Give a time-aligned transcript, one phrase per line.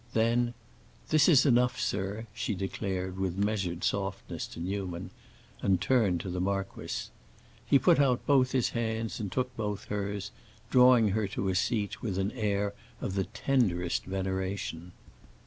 [0.13, 0.55] Then,
[1.09, 5.11] "This is enough, sir," she declared with measured softness to Newman,
[5.61, 7.09] and turned to the marquis.
[7.67, 10.31] He put out both his hands and took both hers,
[10.71, 14.93] drawing her to a seat with an air of the tenderest veneration.